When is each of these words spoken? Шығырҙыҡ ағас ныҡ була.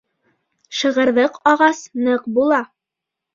Шығырҙыҡ 0.77 1.37
ағас 1.51 1.83
ныҡ 2.07 2.27
була. 2.39 2.59